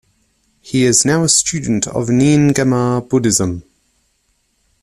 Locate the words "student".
1.29-1.85